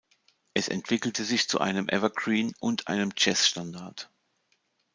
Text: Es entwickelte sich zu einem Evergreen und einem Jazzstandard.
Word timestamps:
Es 0.55 0.67
entwickelte 0.67 1.23
sich 1.23 1.47
zu 1.47 1.59
einem 1.59 1.87
Evergreen 1.87 2.53
und 2.59 2.87
einem 2.87 3.11
Jazzstandard. 3.15 4.09